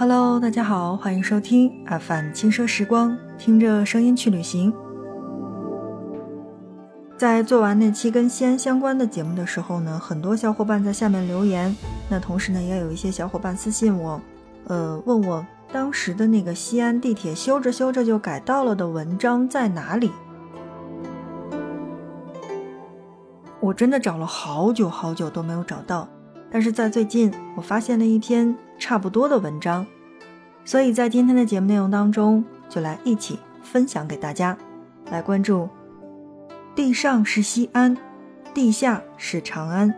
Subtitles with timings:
[0.00, 4.72] Hello，大家好，欢迎收听 FM 轻奢时光，听着声音去旅行。
[7.18, 11.76] 在做完那期跟西安相关的节目的时候呢，很多小伙伴在下面留言，
[12.08, 14.18] 那同时呢，也有一些小伙伴私信我，
[14.68, 20.10] 呃，问我当时的那个西安地铁修着修着就改道了的文章在哪里。
[23.60, 26.08] 我真的找了好久好久都没有找到，
[26.50, 29.86] 但是在最近我发现了一篇差不多的文章，
[30.64, 34.56] 所以在今天的节目内容当中就来一起分享给大家，
[35.10, 35.68] 来关注。
[36.74, 37.96] 地上是西安，
[38.52, 39.94] 地下是长安，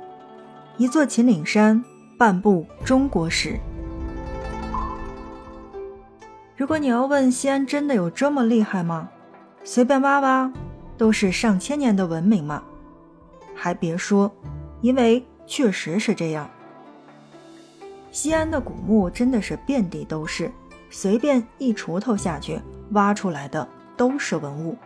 [0.76, 1.82] 一座秦岭山，
[2.18, 3.58] 半部中国史。
[6.56, 9.08] 如果你要问西安真的有这么厉害吗？
[9.64, 10.52] 随便挖挖，
[10.96, 12.62] 都是上千年的文明嘛。
[13.54, 14.30] 还别说，
[14.80, 16.48] 因为确实是这样。
[18.10, 20.50] 西安的古墓真的是遍地都是，
[20.88, 22.58] 随便一锄头下去，
[22.92, 24.78] 挖出来的都是文物。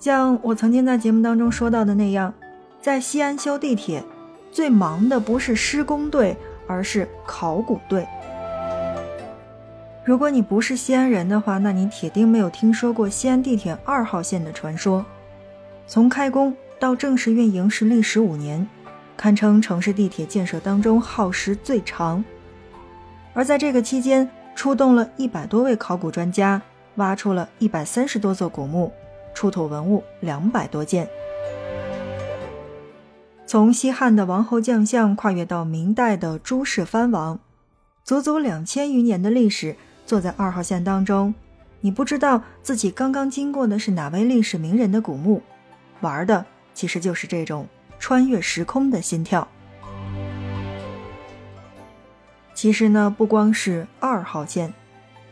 [0.00, 2.34] 像我曾经在节目当中说到的那样，
[2.82, 4.02] 在西安修地铁，
[4.50, 8.04] 最忙的不是施工队，而是考古队。
[10.04, 15.06] 如果你不是西安人的话，那你铁定没有听说过西安地铁二号线的传说。
[15.86, 18.66] 从开工到正式运营是历时五年，
[19.16, 22.24] 堪称城市地铁建设当中耗时最长。
[23.32, 26.60] 而在这个期间，出动了一百多位考古专家，
[26.96, 28.92] 挖出了一百三十多座古墓，
[29.34, 31.08] 出土文物两百多件。
[33.46, 37.38] 从西汉的王侯将相，跨越到明代的诸氏藩王，
[38.02, 39.76] 足足两千余年的历史。
[40.04, 41.34] 坐在二号线当中，
[41.80, 45.42] 你不知道自己刚刚经过的是哪位历史名人的古墓，
[46.00, 47.66] 玩的其实就是这种
[47.98, 49.48] 穿越时空的心跳。
[52.54, 54.72] 其实呢，不光是二号线，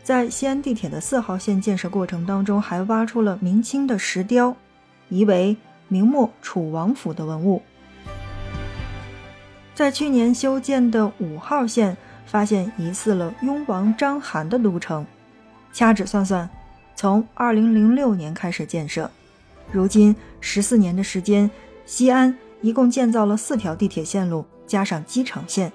[0.03, 4.57] 在西安地铁的四号线建设过程当中，还挖出了明清的石雕，
[5.09, 5.57] 疑为
[5.89, 7.63] 明末楚王府的文物。
[9.75, 11.97] 在去年修建的五号线。
[12.27, 15.07] 发现疑似了雍王章邯的都城，
[15.73, 16.49] 掐指算算，
[16.97, 19.09] 从二零零六年开始建设，
[19.75, 21.51] 如今十四年的时间，
[21.85, 25.73] 西安一共建造了四条地铁线路，加上机场线，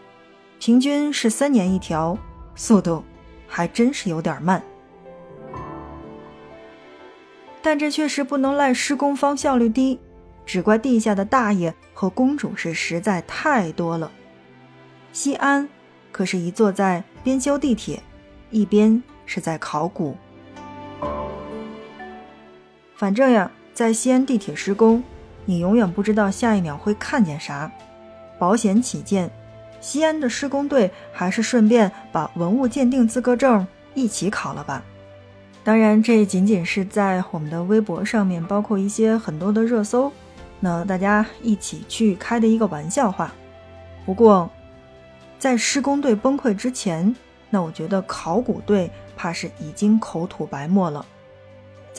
[0.57, 2.17] 平均是三年一条，
[2.55, 3.03] 速度
[3.45, 4.63] 还真是有点慢。
[7.61, 9.99] 但这确实不能赖施工方效率低，
[10.45, 14.09] 只怪地下的大爷和公主是实在太多了。
[15.11, 15.67] 西安。
[16.11, 18.01] 可是，一座在边修地铁，
[18.49, 20.17] 一边是在考古。
[22.95, 25.01] 反正呀，在西安地铁施工，
[25.45, 27.71] 你永远不知道下一秒会看见啥。
[28.37, 29.31] 保险起见，
[29.79, 34.83] 西安的施工队还是顺便把文物鉴定资格证一起考了吧。
[35.63, 40.11] 当然，这仅仅是在我们的微博上面，包括一些很多的热搜，
[40.59, 43.33] 那大家一起去开的一个玩笑话。
[44.05, 44.49] 不过。
[45.37, 47.15] 在施工队崩溃之前，
[47.49, 51.05] 那我觉得考古队怕是已经口吐白沫了。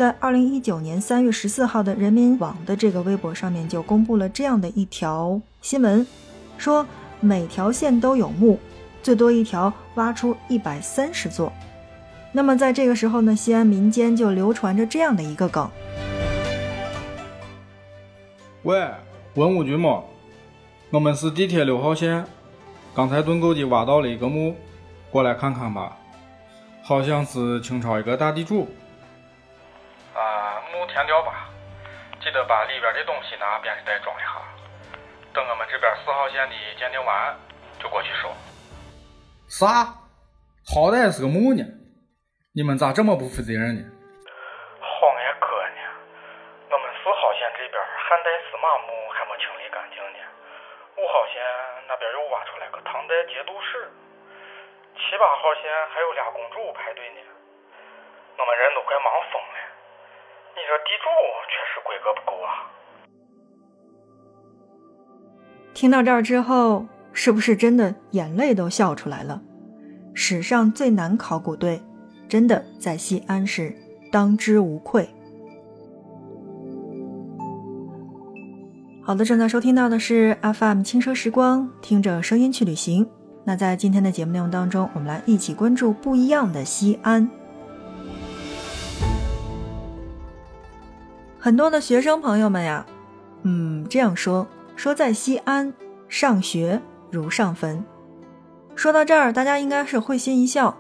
[0.00, 6.06] 在二零一九年三月十四号的人民网的这个微博上面就公布了这样的一条新闻，
[6.56, 6.86] 说
[7.20, 8.58] 每条线都有墓，
[9.02, 11.52] 最多一条挖出一百三十座。
[12.32, 15.68] 那么在这个时候呢，西安民间就流传着这样的一个梗：
[18.62, 18.82] 喂，
[19.34, 20.02] 文物局吗？
[20.88, 22.24] 我们是地铁六号线。
[22.94, 24.56] 刚才盾构机挖到了一个墓，
[25.10, 25.94] 过来看看吧，
[26.82, 28.66] 好像是清朝一个大地主。
[30.20, 31.48] 啊，墓填掉吧，
[32.20, 34.36] 记得把里边的东西拿编织袋装一下。
[35.32, 37.34] 等我们这边四号线的鉴定完，
[37.81, 38.28] 就过去收。
[39.48, 39.97] 啥？
[40.68, 41.65] 好歹是个墓呢，
[42.53, 43.83] 你们咋这么不负责任呢？
[44.84, 45.80] 晃眼哥呢？
[46.68, 50.21] 我们四号线这边汉代司马墓还没清理干净呢，
[51.00, 51.41] 五号线
[51.89, 52.78] 那边又挖出来个。
[52.84, 53.89] 唐代节度使，
[55.00, 55.65] 七八号线
[55.97, 57.24] 还有俩公主排队呢，
[58.36, 59.56] 我们人都快忙疯了。
[60.54, 61.06] 你说地主
[61.48, 62.48] 确实规格不够啊！
[65.74, 69.41] 听到这儿之后，是不是真的眼泪都笑出来了？
[70.14, 71.80] 史上最难考古队，
[72.28, 73.74] 真的在西安是
[74.12, 75.08] 当之无愧。
[79.03, 83.08] 好的，正在收听到的是 FM 轻奢时光，听着声音去旅行。
[83.44, 87.30] 那在今天的节目内容当中，我们来一起关注不一样的西安。
[91.42, 92.84] 很多的学生朋友们呀，
[93.45, 94.47] 嗯，这样说
[94.77, 95.72] 说在西安
[96.07, 97.83] 上学如上坟，
[98.75, 100.77] 说到这儿，大家应该是会心一笑。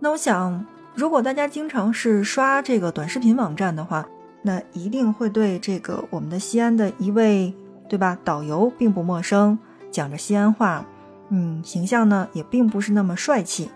[0.00, 4.06] 那我想，如果大家经常是刷这个短视频网站的话，
[4.40, 7.54] 那一定会对这个我们的西安的一位，
[7.86, 8.16] 对吧？
[8.24, 9.58] 导游并不陌生，
[9.90, 10.86] 讲着西安话，
[11.28, 13.70] 嗯，形象呢也并不是那么帅气，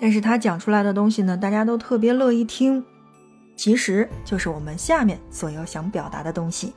[0.00, 2.84] 但是他讲出来的东西呢，大家都特别乐意听。
[3.56, 6.72] 其实就是我们下面所要想表达的东西。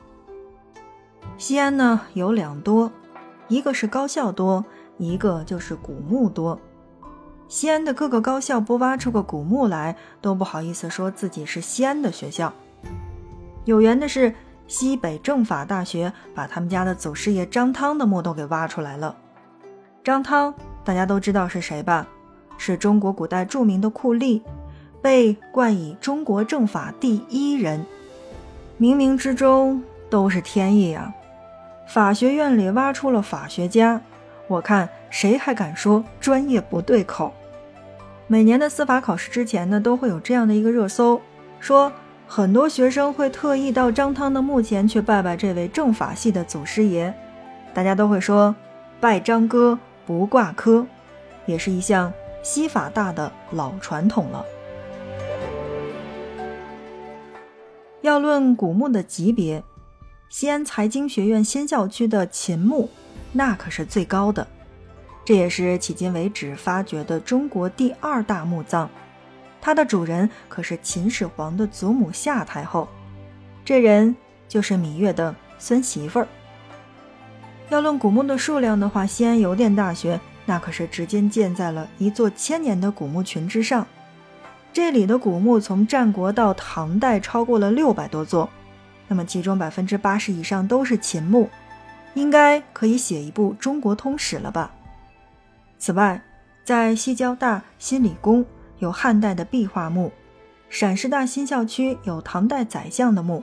[1.36, 2.90] 西安呢有两多，
[3.48, 4.64] 一个是高校多，
[4.96, 6.58] 一个就是古墓多。
[7.48, 12.52] 西安的各个高校不挖出个古墓来，都不好意思说自己是西安的学校。
[13.64, 14.34] 有缘的是，
[14.66, 19.16] 西北政法大学把他们家的祖师爷张汤的墓都给挖出来了。
[20.04, 20.54] 张汤
[20.84, 22.06] 大家都知道是谁吧？
[22.56, 24.42] 是中国古代著名的酷吏，
[25.00, 27.84] 被冠以中国政法第一人。
[28.80, 31.12] 冥冥之中都是天意啊！
[31.86, 34.00] 法学院里挖出了法学家，
[34.46, 37.32] 我看谁还敢说专业不对口？
[38.26, 41.20] 每年的司法考试之前呢，都会有这样的一个热搜，
[41.60, 41.92] 说。
[42.30, 47.10] 很多学生会特意到张汤的墓前去拜拜这位政法系的祖师爷，
[47.72, 48.54] 大家都会说
[49.00, 50.86] 拜张哥不挂科，
[51.46, 52.12] 也是一项
[52.42, 54.44] 西法大的老传统了。
[58.00, 59.64] 要论古墓的级别，
[60.28, 62.88] 西安财经学院新校区的秦墓，
[63.32, 64.46] 那可是最高的，
[65.24, 68.88] 这也是迄今为止发掘的中国第二大墓葬。
[69.60, 72.88] 它的主人可是秦始皇的祖母夏太后，
[73.64, 74.14] 这人
[74.46, 76.28] 就是芈月的孙媳妇儿。
[77.68, 83.84] 要论古墓的数量的话，西安邮电大学那可是直接建在了一座千年的古墓群之上。
[84.78, 88.48] 这里的古墓从战国到唐代超过了六百多座，
[89.08, 91.50] 那么其中百分之八十以上都是秦墓，
[92.14, 94.70] 应该可以写一部中国通史了吧？
[95.80, 96.22] 此外，
[96.62, 98.46] 在西交大新理工。
[98.78, 100.12] 有汉代的壁画墓，
[100.70, 103.42] 陕师大新校区有唐代宰相的墓，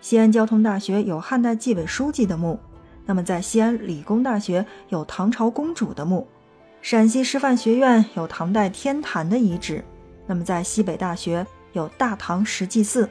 [0.00, 2.58] 西安交通大学有汉代纪委书记的墓，
[3.04, 6.26] 那么在西安理工大学有唐朝公主的墓，
[6.80, 9.84] 陕西师范学院有唐代天坛的遗址，
[10.30, 13.10] 那么在西北大学有大唐石祭祀。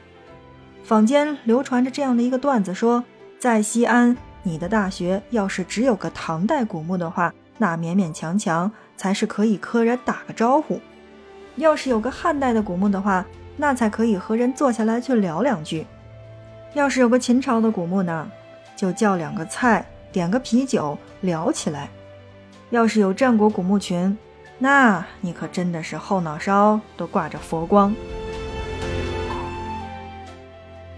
[0.82, 3.04] 坊间流传着这样的一个段子，说
[3.38, 10.80] 在西安，你的大学要是只有个唐代古墓的话，那勉勉强强才是可以和人打个招呼。
[11.56, 13.22] 要是有个汉代的古墓的话，
[13.58, 15.84] 那才可以和人坐下来去聊两句；
[16.72, 18.30] 要是有个秦朝的古墓呢，
[18.74, 21.86] 就叫两个菜，点个啤酒聊起来；
[22.70, 24.16] 要是有战国古墓群，
[24.62, 27.94] 那你可真的是后脑勺都挂着佛光。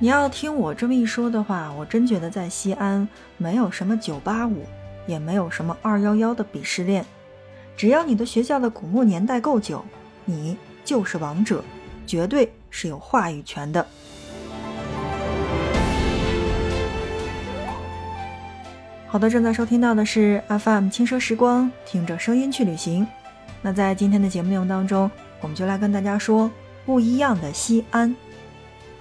[0.01, 4.67] 你要听我这么一说的话，我真觉得在西安没有什么九八五，
[5.07, 7.05] 也没有什么二幺幺的鄙视链，
[7.77, 9.85] 只要你的学校的古墓年代够久。
[10.25, 11.63] 你就是王者，
[12.05, 13.87] 绝对是有话语权的。
[19.07, 23.07] 好的，正在收听到的是 FM 轻奢时光，听着声音去旅行。
[23.63, 26.51] 那在今天的节目内容当中，我们就来跟大家说
[26.85, 28.15] 不一样的西安。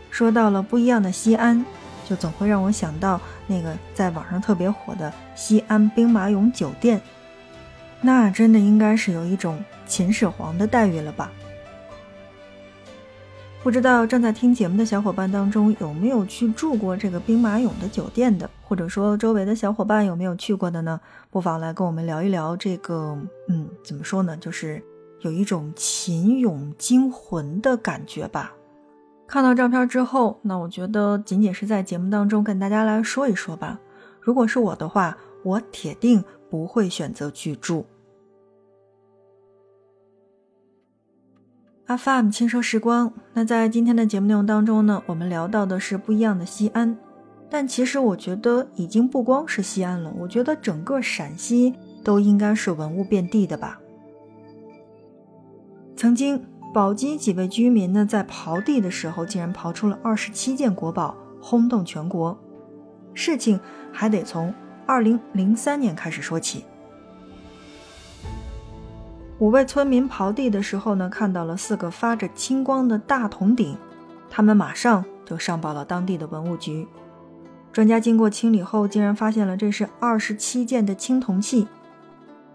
[0.10, 1.65] 说到了不一样的西安，
[2.08, 7.01] 就总会让我想到那个在网上特别火的西安兵马俑酒店。
[8.00, 9.62] 那真的应该是有一种。
[9.88, 11.30] 秦始皇的待遇了吧？
[13.63, 21.00] 不知道正在听节目的小伙伴当中有没有去住过这个兵马俑的酒店的，或者说周围的小伙伴有没有去过的呢？
[21.30, 23.15] 不妨来跟我们聊一聊这个，
[23.50, 24.36] 嗯，怎么说呢？
[24.38, 24.84] 就是
[25.20, 28.51] 有一种秦俑惊魂的感觉吧。
[29.27, 33.80] 看到照片之后，那我觉得仅仅是在节目当中跟大家来说一说吧。
[34.20, 37.86] 如果是我的话，我铁定不会选择去住。
[41.98, 43.12] FM 轻奢时光。
[43.33, 46.98] 那在今天的节目内容当中呢，我们聊到的是不一样的西安。
[47.50, 53.79] 但其实我觉得已经不光是西安了，我觉得整个陕西都应该是文物遍地的吧。
[55.98, 56.41] 曾经
[56.74, 62.39] 宝鸡几位居民呢，在刨地的时候，竟然刨出了二十七件国宝，轰动全国。
[63.13, 63.60] 事情
[63.91, 64.53] 还得从
[64.86, 66.63] 二零零三年开始说起。
[69.41, 73.75] 五位村民刨地的时候呢，看到了四个发着青光的大铜鼎，
[74.29, 76.88] 他们马上就上报了当地的文物局。
[77.74, 81.67] 专家经过清理后，竟然发现了这是二十七件的青铜器。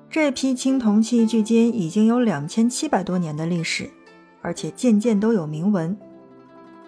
[0.08, 3.90] 这批青铜器距今已经有两千七百多年的历史，
[4.40, 5.98] 而且件件都有铭文。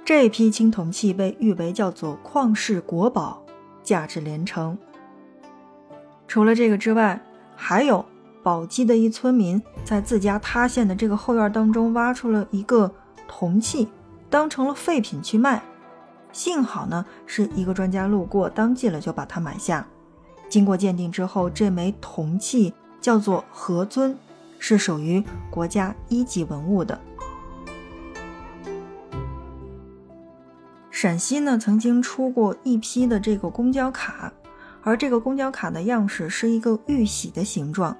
[0.05, 3.43] 这批青铜器被誉为叫做旷世国宝，
[3.83, 4.79] 价值连城。
[6.29, 7.21] 除了这个之外，
[7.57, 8.07] 还有。
[8.49, 12.91] 宝鸡的一村民在自家塌陷的这个后院当中挖出了一个
[13.27, 13.87] 铜器，
[14.31, 15.63] 当成了废品去卖。
[16.33, 19.87] 幸好呢，是一个专家路过，当即了就把它买下。
[20.49, 24.17] 经过鉴定之后，这枚铜器叫做何尊，
[24.59, 26.99] 是属于国家一级文物的。
[30.91, 34.33] 陕西呢，曾经出过一批的这个公交卡，
[34.83, 37.95] 而这个公交卡的样式是一个玉玺的形状。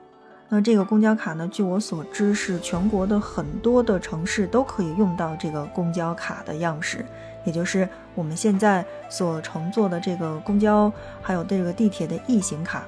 [0.51, 7.05] 那这个公交卡呢，据我所知，是全国的很多的城市都可以用到这个公交卡的样式。
[7.45, 10.91] 也就是我们现在所乘坐的这个公交，
[11.21, 12.85] 还有这个地铁的异形卡，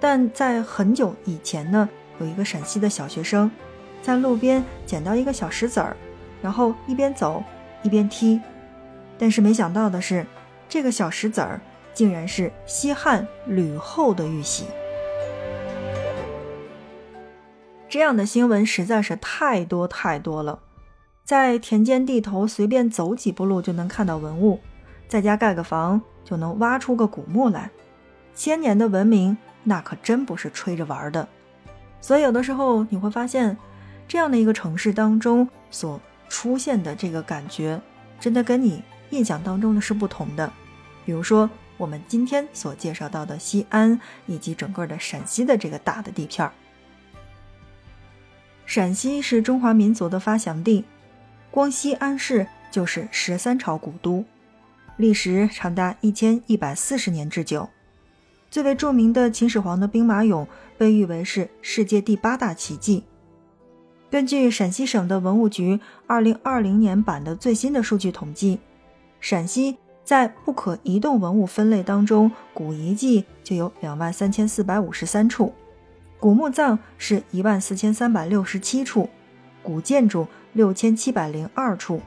[0.00, 3.50] 但在很久以前呢，有一个陕西的小学生，
[4.02, 5.96] 在路边捡到一个小石子儿，
[6.42, 7.42] 然后一边走
[7.82, 8.40] 一边踢，
[9.18, 10.26] 但是没想到的是，
[10.68, 11.60] 这个小石子儿
[11.94, 14.66] 竟然是西汉吕后的玉玺。
[17.92, 20.60] 这样的新闻实在是太多太多了。
[21.24, 24.58] 在田间地头随便走几步路就能看到文物，
[25.06, 27.70] 在家盖个房就能挖出个古墓来，
[28.34, 31.28] 千年的文明那可真不是吹着玩的。
[32.00, 33.54] 所以有的时候你会发现，
[34.08, 37.78] 这样的一个城市当中所出现的这个感觉，
[38.18, 40.50] 真的跟你印象当中的是不同的。
[41.04, 46.54] 比如说我们今天所介绍到的西安以及整个的陕西的这个大的地片儿，
[48.64, 50.84] 陕西是中华民族的发祥地。
[51.50, 54.24] 光西安市就是十三朝古都，
[54.96, 57.68] 历时长达一千一百四十年之久。
[58.50, 63.04] 最为著名的秦始皇的兵马俑被誉为是世界第八大奇迹。
[64.10, 68.58] 根据陕西省的文物局二零二零年版的最新的数据统计，
[69.20, 75.52] 陕西在不可移动文物分类当中，古遗迹就有两万三千四百五十三处，
[76.22, 79.10] 古墓葬是一万四千三百六十七处，
[79.60, 80.28] 古建筑。
[80.52, 82.02] 六千七百零二处，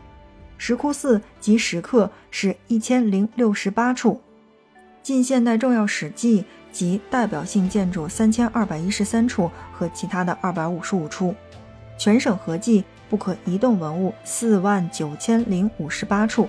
[0.59, 4.21] 石窟寺及石刻是一千零六十八处，
[5.01, 11.33] 近现代重要史迹及代表性建筑三千二百一十三处和其他的二百五十五处，
[11.97, 16.47] 全省合计不可移动文物四万九千零五十八处。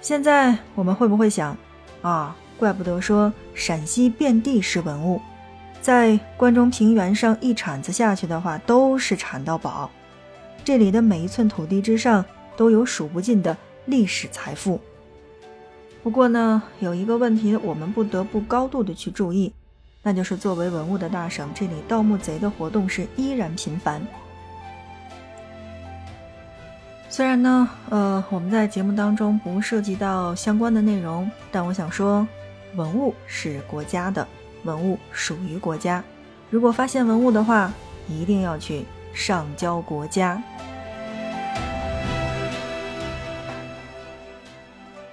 [0.00, 1.54] 现在我们会不会想，
[2.00, 5.20] 啊，怪不得说陕西遍地是文物。
[5.80, 9.90] 在关中平原上一铲子下去的话，都是铲到宝。
[10.64, 12.24] 这里的每一寸土地之上
[12.56, 14.80] 都有数不尽的历史财富。
[16.02, 19.52] 不过呢，有一个问题我们不得不高度的去注意，
[20.02, 24.00] 那就是作为文物的大省，这里盗墓贼的活动是依然频繁。
[27.08, 32.26] 虽然呢，呃，我们在节目当中不涉及到相关的内容，但我想说，
[32.76, 34.26] 文物是国家的。
[34.64, 36.02] 文物属于国家，
[36.50, 37.72] 如果发现文物的话，
[38.08, 40.42] 一定要去上交国家。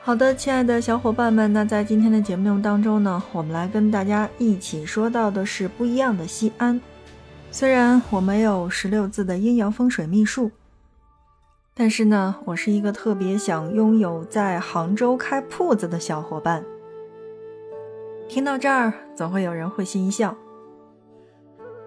[0.01, 6.81] 好的，亲爱的小伙伴们，那在今天的节目当中呢，我们来跟大家一起说到的是不一样的西安。
[7.51, 10.49] 虽然我没有十六字的阴阳风水秘术，
[11.75, 16.65] 但是呢，我是一个特别想拥有在杭州开铺子的小伙伴。
[18.33, 20.35] 听到这儿，总会有人会心一笑。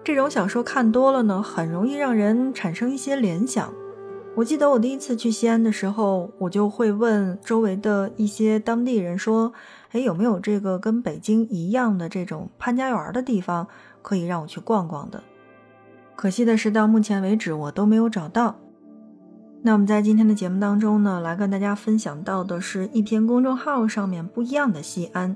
[0.01, 3.73] 这种小说看多了呢，很容易让人产生一些联想。
[4.33, 9.51] 我记得我第一次去西安的时候，我就会问周围的一些当地人说
[9.91, 13.67] ：“哎，有没有这个跟北京一样的这种潘家园的地方
[14.01, 15.21] 可以让我去逛逛的？”
[16.15, 18.55] 可惜的是，到目前为止我都没有找到。
[19.63, 25.35] 那我们在今天的节目当中呢，来跟大家分享到的是一篇公众号上面不一样的西安。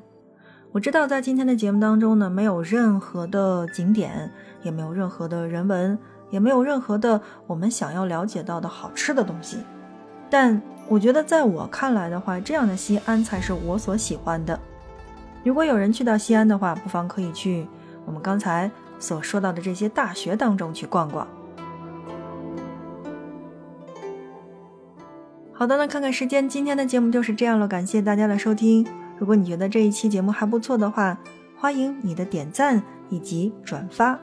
[0.73, 4.31] 我知道，在今天的节目当中呢，没有任何的景点，
[4.63, 5.99] 也没有任何的人文，
[6.29, 9.57] 也没有任何的我们想要了解到的好吃的东西。
[10.29, 14.57] 但我觉得，在我看来的话，这样的西安才是我所喜欢的。
[15.43, 17.67] 如果有人去到西安的话，不妨可以去
[18.05, 21.27] 我们刚才所说到的这些大学当中去逛逛。
[25.51, 28.87] 好的，那看看时间，今天的节目就是这样了，感谢大家的收听。
[29.21, 31.15] 如果你觉得这一期节目还不错的话，
[31.55, 34.17] 欢迎你的点赞以及转发。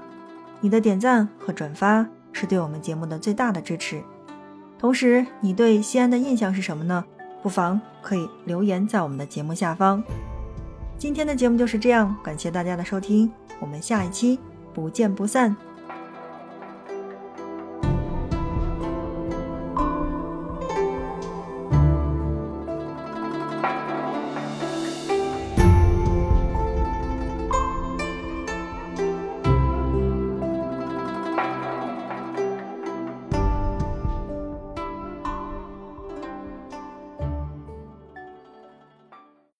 [0.61, 4.03] 你的点赞和转发是对我们节目的最大的支持。
[4.77, 7.05] 同时，你对西安的印象是什么呢？
[7.45, 10.03] 不妨可以留言在我们的节目下方。
[10.99, 14.37] 今天的节目就是这样，感谢大家的收听，我们下一期
[14.75, 15.68] 不见不散。